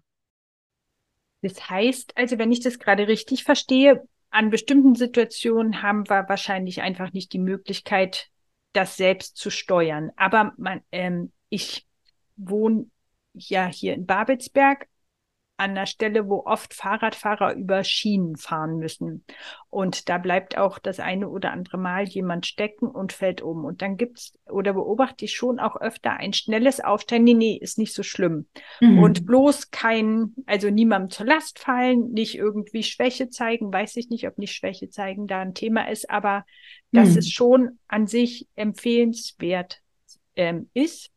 [1.43, 6.83] Das heißt, also wenn ich das gerade richtig verstehe, an bestimmten Situationen haben wir wahrscheinlich
[6.83, 8.29] einfach nicht die Möglichkeit,
[8.73, 10.11] das selbst zu steuern.
[10.17, 11.87] Aber man, ähm, ich
[12.37, 12.87] wohne
[13.35, 14.89] ja hier in Babelsberg
[15.57, 19.25] an der Stelle, wo oft Fahrradfahrer über Schienen fahren müssen.
[19.71, 23.65] Und da bleibt auch das eine oder andere Mal jemand stecken und fällt um.
[23.65, 27.23] Und dann gibt's oder beobachte ich schon auch öfter ein schnelles Aufstehen.
[27.23, 28.47] Nee, nee, ist nicht so schlimm.
[28.81, 28.99] Mhm.
[28.99, 33.73] Und bloß kein, also niemandem zur Last fallen, nicht irgendwie Schwäche zeigen.
[33.73, 36.45] Weiß ich nicht, ob nicht Schwäche zeigen da ein Thema ist, aber
[36.91, 37.19] das mhm.
[37.19, 39.83] ist schon an sich empfehlenswert
[40.37, 41.13] ähm, ist,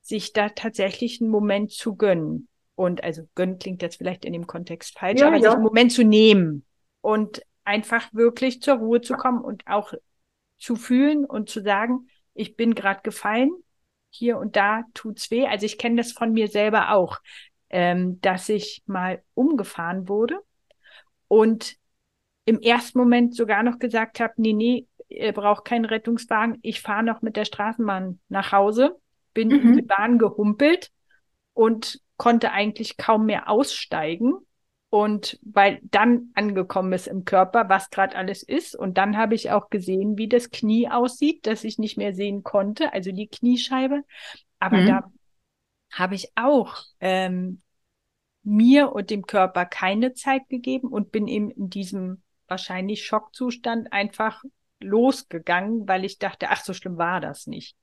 [0.00, 2.48] sich da tatsächlich einen Moment zu gönnen.
[2.78, 5.42] Und also gönnen klingt jetzt vielleicht in dem Kontext falsch, ja, aber ja.
[5.42, 6.64] sich einen Moment zu nehmen
[7.00, 9.94] und einfach wirklich zur Ruhe zu kommen und auch
[10.58, 13.50] zu fühlen und zu sagen, ich bin gerade gefallen,
[14.10, 15.44] hier und da tut's weh.
[15.44, 17.18] Also ich kenne das von mir selber auch,
[17.68, 20.38] ähm, dass ich mal umgefahren wurde
[21.26, 21.74] und
[22.44, 27.02] im ersten Moment sogar noch gesagt habe, nee, nee, ihr braucht keinen Rettungswagen, ich fahre
[27.02, 29.00] noch mit der Straßenbahn nach Hause,
[29.34, 29.54] bin mhm.
[29.54, 30.92] in die Bahn gehumpelt
[31.54, 34.34] und konnte eigentlich kaum mehr aussteigen.
[34.90, 38.74] Und weil dann angekommen ist im Körper, was gerade alles ist.
[38.74, 42.42] Und dann habe ich auch gesehen, wie das Knie aussieht, das ich nicht mehr sehen
[42.42, 44.02] konnte, also die Kniescheibe.
[44.58, 44.86] Aber mhm.
[44.86, 45.12] da
[45.92, 47.60] habe ich auch ähm,
[48.42, 54.42] mir und dem Körper keine Zeit gegeben und bin eben in diesem wahrscheinlich Schockzustand einfach
[54.80, 57.76] losgegangen, weil ich dachte, ach, so schlimm war das nicht.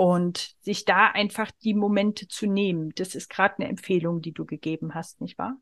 [0.00, 4.46] Und sich da einfach die Momente zu nehmen, das ist gerade eine Empfehlung, die du
[4.46, 5.58] gegeben hast, nicht wahr?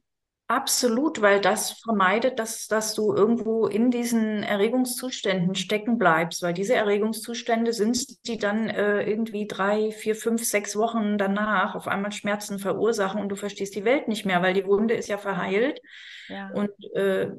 [0.47, 6.77] Absolut, weil das vermeidet, dass, dass du irgendwo in diesen Erregungszuständen stecken bleibst, weil diese
[6.77, 12.61] Erregungszustände sind, die dann äh, irgendwie drei, vier, fünf, sechs Wochen danach auf einmal Schmerzen
[12.61, 15.81] verursachen und du verstehst die Welt nicht mehr, weil die Wunde ist ja verheilt.
[16.29, 16.51] Ja.
[16.51, 17.33] Und äh,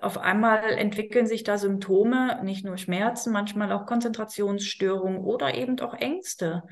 [0.00, 5.94] auf einmal entwickeln sich da Symptome, nicht nur Schmerzen, manchmal auch Konzentrationsstörungen oder eben auch
[5.94, 6.62] Ängste.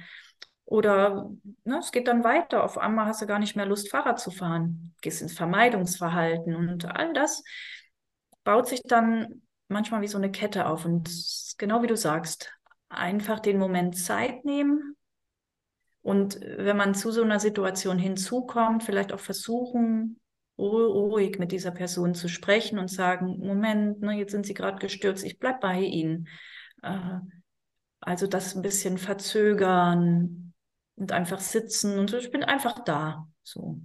[0.65, 1.31] Oder
[1.65, 2.65] ne, es geht dann weiter.
[2.65, 4.95] Auf einmal hast du gar nicht mehr Lust, Fahrrad zu fahren.
[5.03, 7.43] Gehst ins Vermeidungsverhalten und all das
[8.45, 10.85] baut sich dann manchmal wie so eine Kette auf.
[10.85, 11.11] Und
[11.59, 12.53] genau wie du sagst,
[12.89, 14.97] einfach den Moment Zeit nehmen.
[16.03, 20.21] Und wenn man zu so einer Situation hinzukommt, vielleicht auch versuchen,
[20.61, 25.25] ruhig mit dieser Person zu sprechen und sagen, Moment, ne, jetzt sind Sie gerade gestürzt,
[25.25, 26.29] ich bleib bei Ihnen.
[26.83, 27.19] Äh,
[28.01, 30.55] also das ein bisschen verzögern
[30.97, 33.29] und einfach sitzen und so, ich bin einfach da.
[33.43, 33.81] So.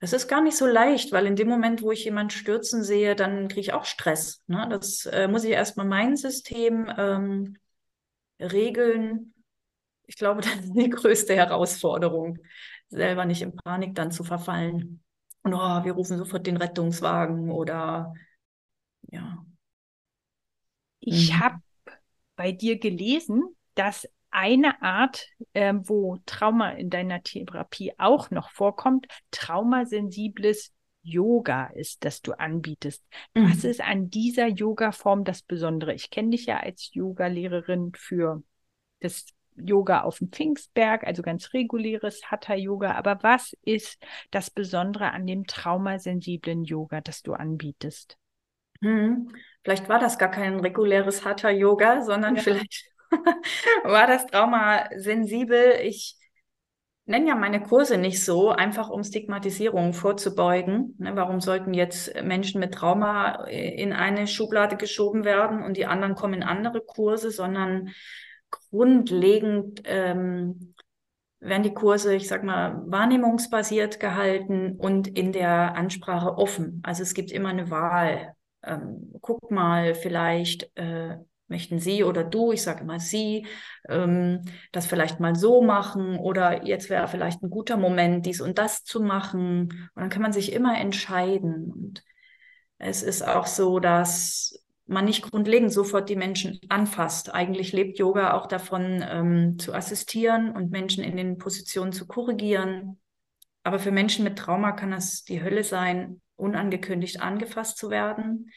[0.00, 3.14] Das ist gar nicht so leicht, weil in dem Moment, wo ich jemanden stürzen sehe,
[3.14, 4.42] dann kriege ich auch Stress.
[4.46, 4.66] Ne?
[4.70, 7.56] Das äh, muss ich erstmal mein System ähm,
[8.40, 9.34] regeln.
[10.06, 12.38] Ich glaube, das ist die größte Herausforderung,
[12.88, 15.02] selber nicht in Panik dann zu verfallen
[15.42, 18.12] und oh, wir rufen sofort den Rettungswagen oder
[19.02, 19.44] ja.
[21.00, 21.40] Ich mhm.
[21.40, 21.56] habe
[22.36, 23.42] bei dir gelesen,
[23.74, 30.72] dass eine Art, äh, wo Trauma in deiner Therapie auch noch vorkommt, traumasensibles
[31.02, 33.02] Yoga ist, das du anbietest.
[33.34, 33.50] Mhm.
[33.50, 35.94] Was ist an dieser Yoga-Form das Besondere?
[35.94, 38.42] Ich kenne dich ja als Yoga-Lehrerin für
[39.00, 39.26] das
[39.56, 42.92] Yoga auf dem Pfingstberg, also ganz reguläres Hatha-Yoga.
[42.92, 48.16] Aber was ist das Besondere an dem traumasensiblen Yoga, das du anbietest?
[48.82, 49.28] Hm.
[49.62, 52.42] Vielleicht war das gar kein reguläres Hatha-Yoga, sondern ja.
[52.42, 52.84] vielleicht
[53.84, 55.74] war das traumasensibel.
[55.82, 56.16] Ich
[57.10, 60.94] nenne ja meine Kurse nicht so, einfach um Stigmatisierung vorzubeugen.
[60.98, 66.14] Ne, warum sollten jetzt Menschen mit Trauma in eine Schublade geschoben werden und die anderen
[66.14, 67.90] kommen in andere Kurse, sondern
[68.50, 70.74] grundlegend ähm,
[71.40, 76.80] werden die Kurse, ich sag mal, wahrnehmungsbasiert gehalten und in der Ansprache offen.
[76.84, 78.34] Also es gibt immer eine Wahl.
[78.62, 81.16] Ähm, guck mal, vielleicht äh,
[81.48, 83.46] möchten Sie oder du, ich sage immer Sie,
[83.88, 84.42] ähm,
[84.72, 88.84] das vielleicht mal so machen oder jetzt wäre vielleicht ein guter Moment, dies und das
[88.84, 89.62] zu machen.
[89.94, 91.72] Und dann kann man sich immer entscheiden.
[91.72, 92.04] Und
[92.78, 97.32] es ist auch so, dass man nicht grundlegend sofort die Menschen anfasst.
[97.32, 102.98] Eigentlich lebt Yoga auch davon, ähm, zu assistieren und Menschen in den Positionen zu korrigieren.
[103.62, 108.50] Aber für Menschen mit Trauma kann das die Hölle sein, unangekündigt angefasst zu werden.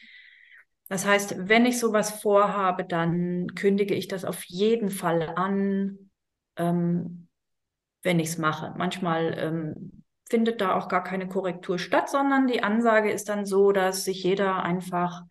[0.88, 6.10] Das heißt, wenn ich sowas vorhabe, dann kündige ich das auf jeden Fall an,
[6.56, 7.28] ähm,
[8.02, 8.74] wenn ich es mache.
[8.76, 13.72] Manchmal ähm, findet da auch gar keine Korrektur statt, sondern die Ansage ist dann so,
[13.72, 15.22] dass sich jeder einfach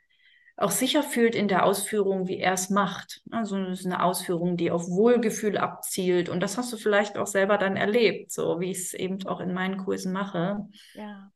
[0.56, 3.22] auch sicher fühlt in der Ausführung, wie er es macht.
[3.32, 6.30] Also es ist eine Ausführung, die auf Wohlgefühl abzielt.
[6.30, 9.40] Und das hast du vielleicht auch selber dann erlebt, so wie ich es eben auch
[9.40, 10.68] in meinen Kursen mache.
[10.94, 11.32] Ja.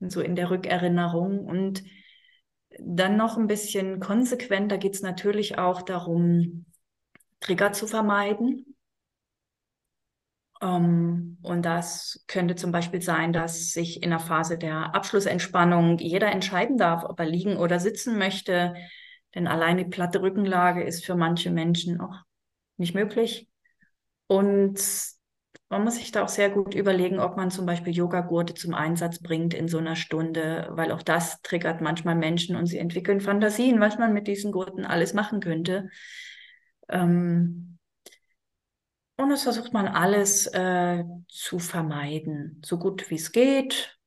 [0.00, 1.44] Und so in der Rückerinnerung.
[1.44, 1.84] Und
[2.78, 6.64] dann noch ein bisschen konsequenter geht es natürlich auch darum,
[7.40, 8.71] Trigger zu vermeiden.
[10.62, 15.98] Um, ähm, und das könnte zum Beispiel sein, dass sich in der Phase der Abschlussentspannung
[15.98, 18.74] jeder entscheiden darf, ob er liegen oder sitzen möchte.
[19.34, 22.14] Denn allein die platte Rückenlage ist für manche Menschen auch
[22.76, 23.48] nicht möglich.
[24.28, 24.78] Und
[25.68, 29.20] man muss sich da auch sehr gut überlegen, ob man zum Beispiel Yogagurte zum Einsatz
[29.20, 33.80] bringt in so einer Stunde, weil auch das triggert manchmal Menschen und sie entwickeln Fantasien,
[33.80, 35.88] was man mit diesen Gurten alles machen könnte.
[36.88, 37.71] Ähm,
[39.16, 43.98] und das versucht man alles äh, zu vermeiden, so gut wie es geht.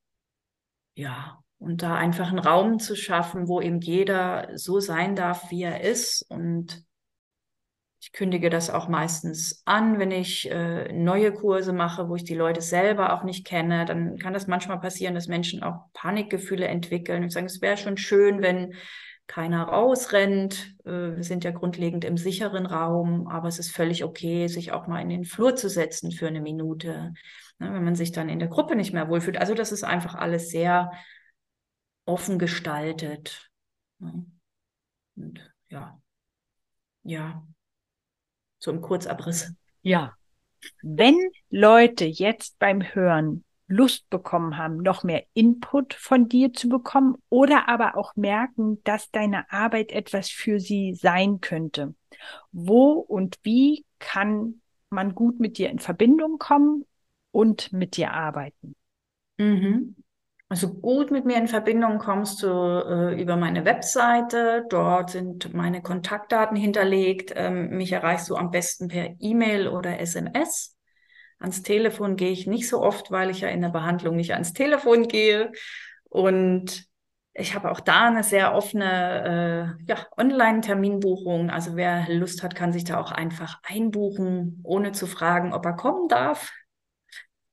[0.95, 5.64] Ja, und da einfach einen Raum zu schaffen, wo eben jeder so sein darf, wie
[5.64, 6.26] er ist.
[6.30, 6.86] Und
[8.01, 12.36] ich kündige das auch meistens an, wenn ich äh, neue Kurse mache, wo ich die
[12.36, 13.86] Leute selber auch nicht kenne.
[13.86, 17.97] Dann kann das manchmal passieren, dass Menschen auch Panikgefühle entwickeln und sagen, es wäre schon
[17.97, 18.76] schön, wenn
[19.28, 20.76] keiner rausrennt.
[20.86, 24.88] Äh, wir sind ja grundlegend im sicheren Raum, aber es ist völlig okay, sich auch
[24.88, 27.13] mal in den Flur zu setzen für eine Minute,
[27.59, 29.38] ne, wenn man sich dann in der Gruppe nicht mehr wohlfühlt.
[29.38, 30.91] Also das ist einfach alles sehr
[32.05, 33.49] offen gestaltet.
[33.99, 34.26] Ne.
[35.15, 35.99] Und ja,
[37.03, 37.47] ja,
[38.59, 39.53] so im Kurzabriss.
[39.82, 40.13] Ja,
[40.82, 41.15] wenn
[41.49, 47.68] Leute jetzt beim Hören Lust bekommen haben, noch mehr Input von dir zu bekommen oder
[47.68, 51.95] aber auch merken, dass deine Arbeit etwas für sie sein könnte.
[52.51, 56.86] Wo und wie kann man gut mit dir in Verbindung kommen
[57.32, 58.76] und mit dir arbeiten?
[59.38, 59.95] Mhm.
[60.47, 64.66] Also gut mit mir in Verbindung kommst du äh, über meine Webseite.
[64.70, 67.34] Dort sind meine Kontaktdaten hinterlegt.
[67.36, 70.74] Ähm, mich erreichst du am besten per E-Mail oder SMS.
[71.46, 74.54] Ans Telefon gehe ich nicht so oft, weil ich ja in der Behandlung nicht ans
[74.54, 75.52] Telefon gehe.
[76.10, 76.88] Und
[77.36, 81.52] ich habe auch da eine sehr offene äh, ja, Online-Terminbuchung.
[81.52, 85.74] Also wer Lust hat, kann sich da auch einfach einbuchen, ohne zu fragen, ob er
[85.74, 86.52] kommen darf.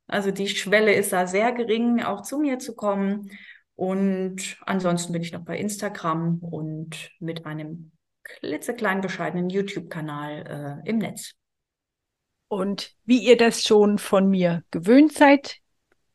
[0.07, 3.30] Also die Schwelle ist da sehr gering, auch zu mir zu kommen.
[3.74, 7.93] Und ansonsten bin ich noch bei Instagram und mit einem
[8.24, 11.34] klitzekleinen bescheidenen YouTube-Kanal äh, im Netz.
[12.53, 15.57] Und wie ihr das schon von mir gewöhnt seid,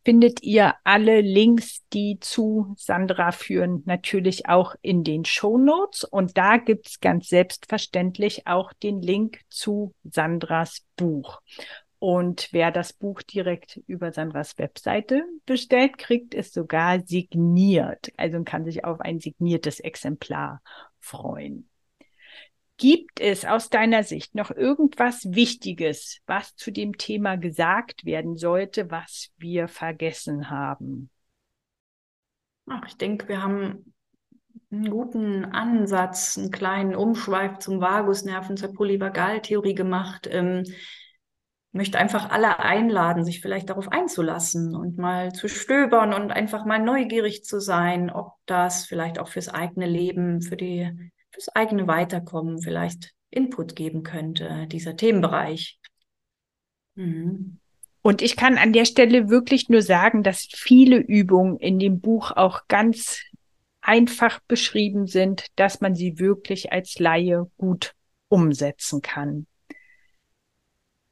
[0.05, 6.03] findet ihr alle Links, die zu Sandra führen, natürlich auch in den Show Notes.
[6.03, 11.41] Und da gibt's ganz selbstverständlich auch den Link zu Sandras Buch.
[11.97, 18.11] Und wer das Buch direkt über Sandras Webseite bestellt, kriegt es sogar signiert.
[18.15, 20.61] Also kann sich auf ein signiertes Exemplar
[20.99, 21.67] freuen.
[22.77, 28.91] Gibt es aus deiner Sicht noch irgendwas Wichtiges, was zu dem Thema gesagt werden sollte,
[28.91, 31.09] was wir vergessen haben?
[32.67, 33.93] Ach, ich denke, wir haben
[34.69, 40.27] einen guten Ansatz, einen kleinen Umschweif zum Vagusnerven, zur Polyvagaltheorie gemacht.
[40.29, 40.63] Ähm,
[41.71, 46.79] möchte einfach alle einladen, sich vielleicht darauf einzulassen und mal zu stöbern und einfach mal
[46.79, 52.61] neugierig zu sein, ob das vielleicht auch fürs eigene Leben, für die fürs eigene Weiterkommen
[52.61, 55.79] vielleicht Input geben könnte, dieser Themenbereich.
[56.95, 57.59] Mhm.
[58.01, 62.31] Und ich kann an der Stelle wirklich nur sagen, dass viele Übungen in dem Buch
[62.31, 63.21] auch ganz
[63.81, 67.93] einfach beschrieben sind, dass man sie wirklich als Laie gut
[68.29, 69.45] umsetzen kann.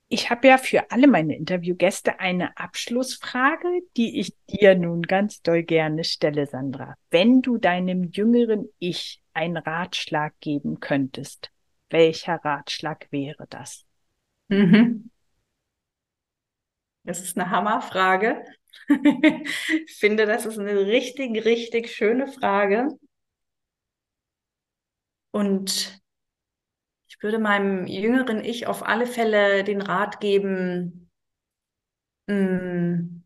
[0.07, 5.63] Ich habe ja für alle meine Interviewgäste eine Abschlussfrage, die ich dir nun ganz doll
[5.63, 6.95] gerne stelle, Sandra.
[7.09, 11.51] Wenn du deinem jüngeren Ich einen Ratschlag geben könntest,
[11.89, 13.85] welcher Ratschlag wäre das?
[14.47, 15.11] Mhm.
[17.03, 18.43] Das ist eine Hammerfrage.
[18.89, 22.89] ich finde, das ist eine richtig, richtig schöne Frage.
[25.31, 26.01] Und
[27.07, 31.09] ich würde meinem jüngeren Ich auf alle Fälle den Rat geben,
[32.27, 33.23] mh, mm, Nein,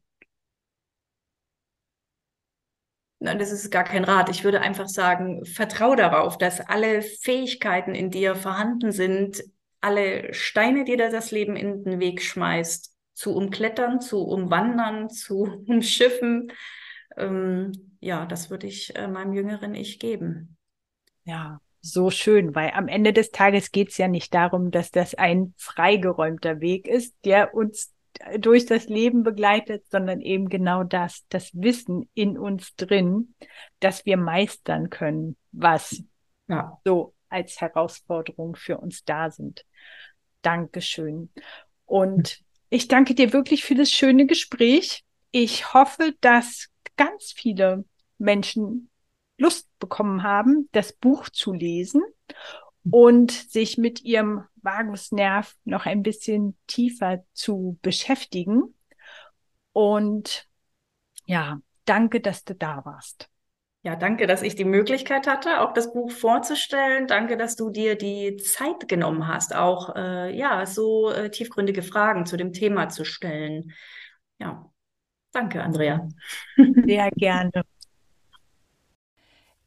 [3.19, 4.29] das ist gar kein Rat.
[4.29, 9.43] Ich würde einfach sagen, vertrau darauf, dass alle Fähigkeiten in dir vorhanden sind,
[9.81, 15.63] alle Steine, die dir das Leben in den Weg schmeißt, zu umklettern, zu umwandern, zu
[15.67, 16.51] umschiffen.
[17.17, 20.57] Ähm, ja, das würde ich äh, meinem jüngeren Ich geben.
[21.25, 25.15] Ja, so schön, weil am Ende des Tages geht es ja nicht darum, dass das
[25.15, 27.93] ein freigeräumter Weg ist, der uns
[28.37, 33.33] durch das Leben begleitet, sondern eben genau das, das Wissen in uns drin,
[33.79, 36.03] dass wir meistern können, was
[36.47, 36.79] ja.
[36.83, 39.65] so als Herausforderung für uns da sind.
[40.41, 41.31] Dankeschön.
[41.85, 45.03] Und ich danke dir wirklich für das schöne Gespräch.
[45.31, 46.67] Ich hoffe, dass
[46.97, 47.85] ganz viele
[48.17, 48.89] Menschen
[49.37, 52.03] Lust bekommen haben, das Buch zu lesen
[52.91, 58.75] und sich mit ihrem Vagusnerv noch ein bisschen tiefer zu beschäftigen.
[59.73, 60.47] Und
[61.25, 63.29] ja, danke, dass du da warst.
[63.81, 67.07] Ja, danke, dass ich die Möglichkeit hatte, auch das Buch vorzustellen.
[67.07, 72.25] Danke, dass du dir die Zeit genommen hast, auch äh, ja so äh, tiefgründige Fragen
[72.25, 73.71] zu dem Thema zu stellen.
[74.37, 74.69] Ja,
[75.31, 76.09] danke, Andrea.
[76.57, 77.63] Sehr gerne.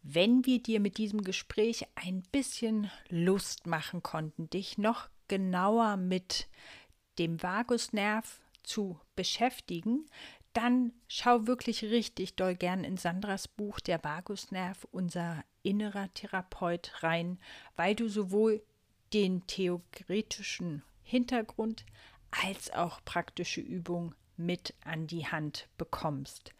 [0.02, 6.48] Wenn wir dir mit diesem Gespräch ein bisschen Lust machen konnten, dich noch genauer mit
[7.18, 10.06] dem Vagusnerv zu beschäftigen,
[10.52, 17.38] dann schau wirklich richtig doll gern in Sandras Buch Der Vagusnerv, unser innerer Therapeut rein,
[17.76, 18.62] weil du sowohl
[19.12, 21.86] den theoretischen Hintergrund
[22.30, 26.52] als auch praktische Übungen mit an die Hand bekommst.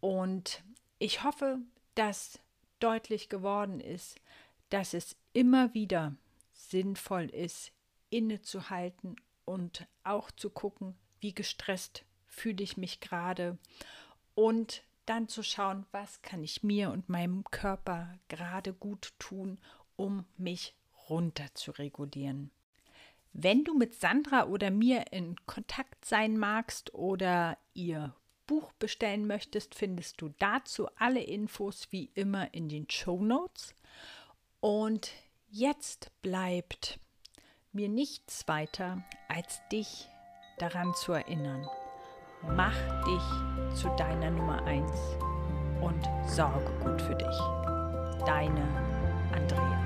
[0.00, 0.62] Und
[0.98, 1.58] ich hoffe,
[1.94, 2.40] dass
[2.84, 4.20] deutlich geworden ist,
[4.68, 6.14] dass es immer wieder
[6.52, 7.72] sinnvoll ist,
[8.10, 9.16] innezuhalten
[9.46, 13.56] und auch zu gucken, wie gestresst fühle ich mich gerade
[14.34, 19.58] und dann zu schauen, was kann ich mir und meinem Körper gerade gut tun,
[19.96, 20.74] um mich
[21.08, 22.50] runter zu regulieren.
[23.32, 28.14] Wenn du mit Sandra oder mir in Kontakt sein magst oder ihr
[28.46, 33.74] Buch bestellen möchtest, findest du dazu alle Infos wie immer in den Show Notes.
[34.60, 35.10] Und
[35.50, 36.98] jetzt bleibt
[37.72, 40.08] mir nichts weiter, als dich
[40.58, 41.68] daran zu erinnern.
[42.42, 44.90] Mach dich zu deiner Nummer 1
[45.80, 47.38] und sorge gut für dich.
[48.26, 48.62] Deine
[49.32, 49.83] Andrea.